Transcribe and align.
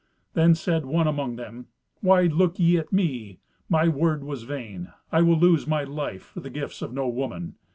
Then 0.33 0.55
said 0.55 0.83
one 0.85 1.05
among 1.07 1.35
them, 1.35 1.67
"Why 1.99 2.23
look 2.23 2.57
ye 2.57 2.75
at 2.77 2.91
me? 2.91 3.37
My 3.69 3.87
word 3.87 4.23
was 4.23 4.41
vain; 4.41 4.91
I 5.11 5.21
will 5.21 5.37
lose 5.37 5.67
my 5.67 5.83
life 5.83 6.23
for 6.23 6.39
the 6.39 6.49
gifts 6.49 6.81
of 6.81 6.91
no 6.91 7.07
woman. 7.07 7.53